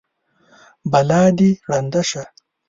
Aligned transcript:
بلا 0.91 1.23
دې 1.37 1.49
ړنده 1.69 2.01
شه! 2.09 2.23